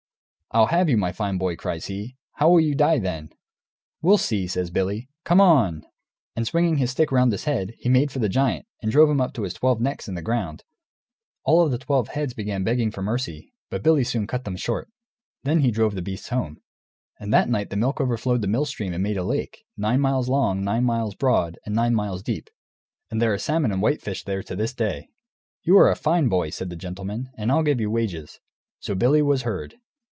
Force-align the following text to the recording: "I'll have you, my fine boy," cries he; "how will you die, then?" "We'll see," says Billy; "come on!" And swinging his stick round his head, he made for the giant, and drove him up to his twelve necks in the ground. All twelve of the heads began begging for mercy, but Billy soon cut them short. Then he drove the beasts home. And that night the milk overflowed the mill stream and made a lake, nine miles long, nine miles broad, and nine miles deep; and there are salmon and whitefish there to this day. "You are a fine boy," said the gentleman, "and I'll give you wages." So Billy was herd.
"I'll 0.53 0.65
have 0.67 0.89
you, 0.89 0.97
my 0.97 1.13
fine 1.13 1.37
boy," 1.37 1.55
cries 1.55 1.85
he; 1.85 2.17
"how 2.33 2.49
will 2.49 2.59
you 2.59 2.75
die, 2.75 2.99
then?" 2.99 3.29
"We'll 4.01 4.17
see," 4.17 4.47
says 4.47 4.69
Billy; 4.69 5.07
"come 5.23 5.39
on!" 5.39 5.85
And 6.35 6.45
swinging 6.45 6.75
his 6.75 6.91
stick 6.91 7.09
round 7.09 7.31
his 7.31 7.45
head, 7.45 7.73
he 7.79 7.87
made 7.87 8.11
for 8.11 8.19
the 8.19 8.27
giant, 8.27 8.65
and 8.81 8.91
drove 8.91 9.09
him 9.09 9.21
up 9.21 9.31
to 9.35 9.43
his 9.43 9.53
twelve 9.53 9.79
necks 9.79 10.09
in 10.09 10.15
the 10.15 10.21
ground. 10.21 10.65
All 11.45 11.69
twelve 11.77 12.07
of 12.07 12.07
the 12.07 12.11
heads 12.11 12.33
began 12.33 12.65
begging 12.65 12.91
for 12.91 13.01
mercy, 13.01 13.53
but 13.69 13.81
Billy 13.81 14.03
soon 14.03 14.27
cut 14.27 14.43
them 14.43 14.57
short. 14.57 14.89
Then 15.45 15.61
he 15.61 15.71
drove 15.71 15.95
the 15.95 16.01
beasts 16.01 16.27
home. 16.27 16.59
And 17.17 17.33
that 17.33 17.47
night 17.47 17.69
the 17.69 17.77
milk 17.77 18.01
overflowed 18.01 18.41
the 18.41 18.49
mill 18.49 18.65
stream 18.65 18.91
and 18.93 19.01
made 19.01 19.15
a 19.15 19.23
lake, 19.23 19.63
nine 19.77 20.01
miles 20.01 20.27
long, 20.27 20.65
nine 20.65 20.83
miles 20.83 21.15
broad, 21.15 21.59
and 21.65 21.73
nine 21.73 21.95
miles 21.95 22.21
deep; 22.23 22.49
and 23.09 23.21
there 23.21 23.33
are 23.33 23.37
salmon 23.37 23.71
and 23.71 23.81
whitefish 23.81 24.25
there 24.25 24.43
to 24.43 24.55
this 24.57 24.73
day. 24.73 25.07
"You 25.63 25.77
are 25.77 25.89
a 25.89 25.95
fine 25.95 26.27
boy," 26.27 26.49
said 26.49 26.69
the 26.69 26.75
gentleman, 26.75 27.29
"and 27.37 27.49
I'll 27.53 27.63
give 27.63 27.79
you 27.79 27.89
wages." 27.89 28.41
So 28.81 28.93
Billy 28.95 29.21
was 29.21 29.43
herd. 29.43 29.75